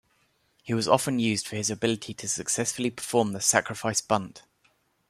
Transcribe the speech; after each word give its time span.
He 0.63 0.73
was 0.73 0.87
often 0.87 1.19
used 1.19 1.47
for 1.47 1.57
his 1.57 1.69
ability 1.69 2.15
to 2.15 2.27
successfully 2.27 2.89
perform 2.89 3.33
the 3.33 3.39
sacrifice 3.39 4.01
bunt. 4.01 4.41